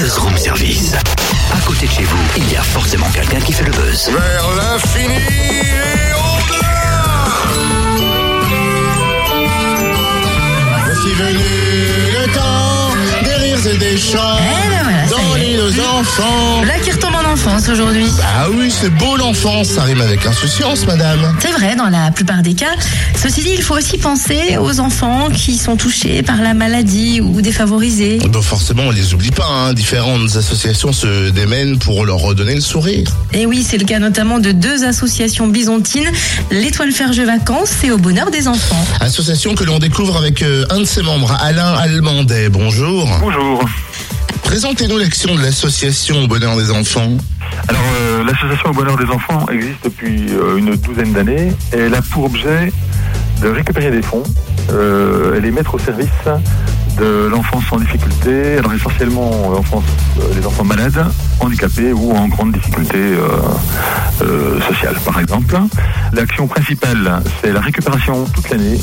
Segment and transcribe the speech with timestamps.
[0.00, 0.94] Buzz Room Service.
[1.52, 4.08] À côté de chez vous, il y a forcément quelqu'un qui fait le buzz.
[4.08, 6.19] Vers l'infini
[15.68, 16.62] enfants.
[16.64, 18.06] Là qui retombe en enfance aujourd'hui.
[18.22, 21.36] Ah oui, c'est beau l'enfance, ça rime avec insouciance, madame.
[21.38, 22.74] C'est vrai dans la plupart des cas.
[23.14, 27.42] Ceci dit, il faut aussi penser aux enfants qui sont touchés par la maladie ou
[27.42, 28.18] défavorisés.
[28.18, 29.74] Bon, forcément, on les oublie pas, hein.
[29.74, 33.10] différentes associations se démènent pour leur redonner le sourire.
[33.34, 36.10] Et oui, c'est le cas notamment de deux associations byzantines,
[36.50, 38.84] l'Étoile Ferge Vacances et Au Bonheur des Enfants.
[39.00, 42.48] Association que l'on découvre avec euh, un de ses membres, Alain Almandet.
[42.48, 43.06] Bonjour.
[43.20, 43.62] Bonjour.
[44.50, 47.16] Présentez-nous l'action de l'association au bonheur des enfants.
[47.68, 52.02] Alors, euh, l'association au bonheur des enfants existe depuis euh, une douzaine d'années elle a
[52.02, 52.72] pour objet
[53.40, 54.24] de récupérer des fonds
[54.70, 56.08] et les mettre au service
[56.98, 61.06] de l'enfance en difficulté, alors essentiellement euh, les enfants malades,
[61.38, 62.98] handicapés ou en grande difficulté
[64.68, 65.56] sociale, par exemple.
[66.12, 68.80] L'action principale, c'est la récupération toute l'année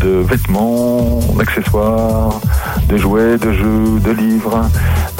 [0.00, 2.40] de vêtements, d'accessoires,
[2.88, 4.68] de jouets, de jeux, de livres,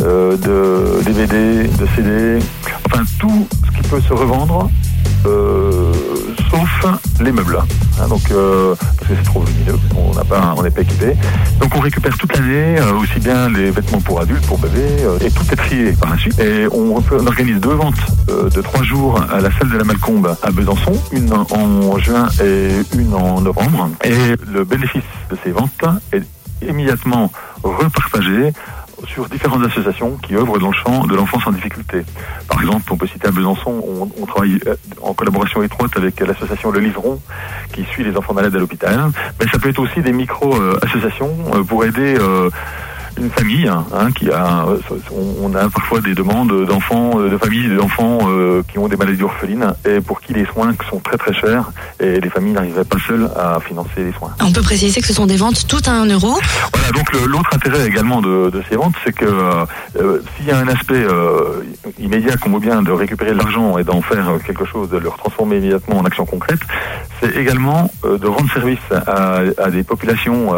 [0.02, 2.38] euh, de DVD, de CD,
[2.86, 4.70] enfin tout ce qui peut se revendre,
[5.26, 5.83] euh,
[6.54, 7.58] sauf les meubles.
[8.00, 11.16] Hein, euh, parce que c'est trop lumineux, on n'est pas équipé.
[11.60, 15.18] Donc on récupère toute l'année euh, aussi bien les vêtements pour adultes, pour bébés, euh,
[15.20, 16.38] et tout est trié par la suite.
[16.38, 17.94] Et on, on organise deux ventes
[18.28, 22.70] de trois jours à la salle de la Malcombe à Besançon, une en juin et
[22.96, 23.90] une en novembre.
[24.04, 26.22] Et le bénéfice de ces ventes est
[26.68, 27.30] immédiatement
[27.62, 28.52] repartagé
[29.06, 32.02] sur différentes associations qui œuvrent dans le champ de l'enfance en difficulté.
[32.48, 36.20] Par exemple, on peut citer à Besançon, on, on travaille euh, en collaboration étroite avec
[36.20, 37.20] l'association Le Livron
[37.72, 39.10] qui suit les enfants malades à l'hôpital.
[39.40, 42.50] Mais ça peut être aussi des micro-associations pour aider euh,
[43.18, 44.78] une famille hein, hein, qui a, euh,
[45.40, 49.22] on, a parfois des demandes d'enfants, euh, de familles, d'enfants euh, qui ont des maladies
[49.22, 51.70] orphelines et pour qui les soins sont très très chers
[52.00, 54.34] et les familles n'arriveraient pas seules à financer les soins.
[54.40, 56.38] On peut préciser que ce sont des ventes toutes à 1 euro.
[56.72, 59.64] Voilà, donc l'autre intérêt également de, de ces ventes, c'est que euh,
[59.96, 61.62] euh, s'il y a un aspect euh,
[61.98, 65.08] immédiat qu'on veut bien de récupérer de l'argent et d'en faire quelque chose, de le
[65.10, 66.60] transformer immédiatement en action concrète,
[67.20, 70.52] c'est également euh, de rendre service à, à des populations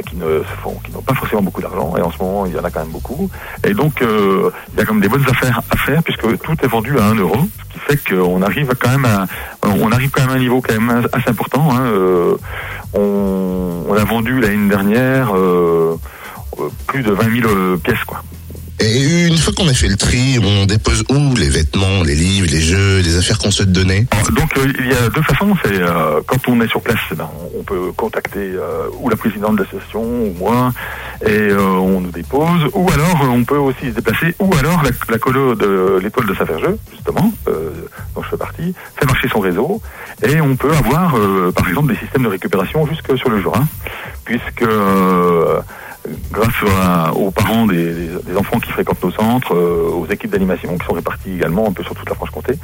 [0.00, 2.58] qui ne font, qui n'ont pas forcément beaucoup d'argent, et en ce moment il y
[2.58, 3.28] en a quand même beaucoup.
[3.64, 6.68] Et donc euh, il y a comme des bonnes affaires à faire puisque tout est
[6.68, 9.26] vendu à 1 euro, ce qui fait qu'on arrive quand même à,
[9.62, 11.68] on arrive quand même à un niveau quand même assez important.
[11.72, 12.36] Hein, euh,
[12.94, 15.98] on, on a vendu l'année dernière euh,
[16.58, 18.22] euh, plus de 20 000 euh, pièces, quoi.
[18.84, 22.48] Et une fois qu'on a fait le tri, on dépose où les vêtements, les livres,
[22.50, 24.06] les jeux, les affaires qu'on souhaite donner?
[24.32, 25.54] Donc euh, il y a deux façons.
[25.64, 29.14] C'est euh, quand on est sur place, eh ben, on, peut contacter euh, ou la
[29.14, 30.72] présidente de l'association ou moi,
[31.24, 32.70] et euh, on nous dépose.
[32.72, 34.34] Ou alors euh, on peut aussi se déplacer.
[34.40, 39.06] Ou alors la, la colo de l'étoile de Saint-Ferjeux, justement, dont je fais partie, fait
[39.06, 39.80] marcher son réseau,
[40.24, 41.14] et on peut avoir,
[41.54, 43.64] par exemple, des systèmes de récupération jusque sur le Jura,
[44.24, 44.64] puisque
[46.32, 46.48] grâce
[46.82, 50.94] à- aux parents des, enfants qui fréquentent nos centres, euh, aux équipes d'animation qui sont
[50.94, 52.54] réparties également un peu sur toute la Franche-Comté,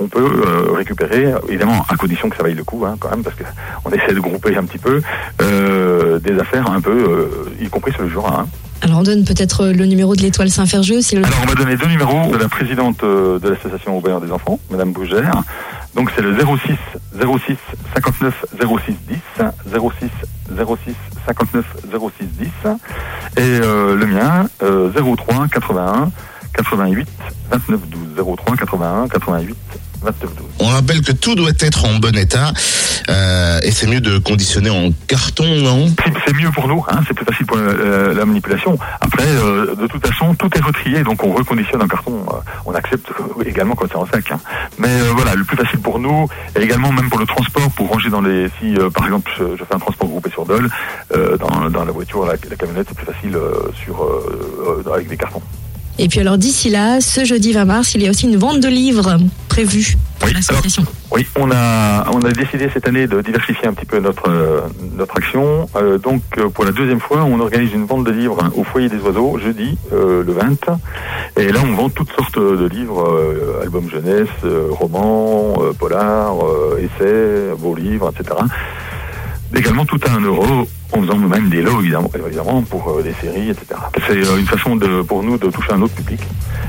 [0.00, 3.22] on peut euh, récupérer, évidemment à condition que ça vaille le coup hein, quand même,
[3.22, 3.44] parce que
[3.84, 5.00] on essaie de grouper un petit peu
[5.42, 7.28] euh, des affaires un peu, euh,
[7.60, 8.40] y compris sur le Jura.
[8.40, 8.46] hein.
[8.80, 11.24] Alors on donne peut-être le numéro de l'étoile Saint-Ferjeux si le...
[11.24, 14.60] Alors on m'a donné deux numéros de la présidente de l'association au bonheur des enfants,
[14.70, 15.42] Madame Bougère.
[15.94, 16.72] Donc c'est le 06
[17.20, 17.56] 06
[17.94, 19.18] 59 06 10
[19.66, 20.10] 06
[20.56, 20.94] 06
[21.26, 21.64] 59
[22.18, 22.46] 06 10
[23.36, 26.10] et euh, le mien euh, 03 81
[26.54, 27.08] 88
[27.50, 29.56] 29 12 03 81 88
[30.02, 30.46] 29 12.
[30.60, 32.52] On rappelle que tout doit être en bon état
[33.08, 35.86] euh, et c'est mieux de conditionner en carton, non?
[36.26, 38.78] C'est- mieux pour nous, hein, c'est plus facile pour la, la manipulation.
[39.00, 42.12] Après, euh, de toute façon, tout est retrié, donc on reconditionne un carton.
[42.30, 42.34] euh,
[42.66, 44.30] on accepte euh, également quand c'est en sac.
[44.30, 44.38] hein.
[44.78, 47.88] Mais euh, voilà, le plus facile pour nous, et également même pour le transport, pour
[47.88, 48.48] ranger dans les...
[48.60, 50.68] Si, euh, par exemple, je, je fais un transport groupé sur Dole,
[51.16, 54.92] euh, dans, dans la voiture, la, la camionnette, c'est plus facile euh, sur, euh, euh,
[54.94, 55.42] avec des cartons.
[56.00, 58.60] Et puis alors d'ici là, ce jeudi 20 mars, il y a aussi une vente
[58.60, 59.16] de livres
[59.48, 60.84] prévue pour Oui, l'association.
[61.18, 64.60] Oui, on a on a décidé cette année de diversifier un petit peu notre euh,
[64.96, 65.68] notre action.
[65.74, 68.88] Euh, donc euh, pour la deuxième fois, on organise une vente de livres au foyer
[68.88, 70.78] des oiseaux jeudi euh, le 20.
[71.36, 73.02] Et là, on vend toutes sortes de livres,
[73.60, 74.28] albums jeunesse,
[74.70, 76.36] romans, polars,
[76.78, 78.36] essais, beaux livres, etc.
[79.52, 83.14] Également tout à un euro en faisant nous-mêmes des lots, évidemment, évidemment pour euh, des
[83.20, 83.80] séries, etc.
[84.06, 86.20] C'est euh, une façon de, pour nous de toucher un autre public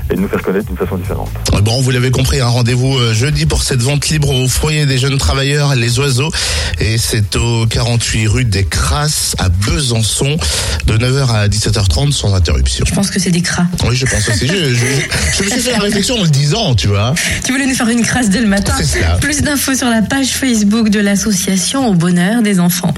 [0.10, 1.30] et de nous faire connaître d'une façon différente.
[1.64, 4.98] Bon, vous l'avez compris, un rendez-vous euh, jeudi pour cette vente libre au foyer des
[4.98, 6.32] jeunes travailleurs, les oiseaux.
[6.80, 10.38] Et c'est au 48 rue des Crasses à Besançon,
[10.86, 12.86] de 9h à 17h30 sans interruption.
[12.88, 13.66] Je pense que c'est des cras.
[13.88, 14.48] Oui, je pense aussi.
[14.48, 14.86] Je, je,
[15.38, 17.14] je me suis fait la réflexion en le disant, tu vois.
[17.46, 18.74] Tu voulais nous faire une crasse dès le matin.
[19.22, 22.94] Plus d'infos sur la page Facebook de l'association au bonheur des enfants.